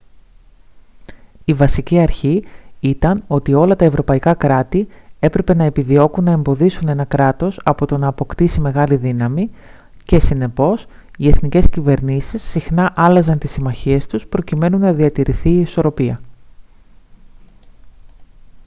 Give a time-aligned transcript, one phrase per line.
[1.45, 2.43] η βασική αρχή
[2.79, 4.87] ήταν ότι όλα τα ευρωπαϊκά κράτη
[5.19, 9.49] έπρεπε να επιδιώκουν να εμποδίσουν ένα κράτος από το να αποκτήσει μεγάλη δύναμη
[10.03, 10.85] και συνεπώς
[11.17, 16.21] οι εθνικές κυβερνήσεις συχνά άλλαζαν τις συμμαχίες τους προκειμένου να διατηρηθεί η ισορροπία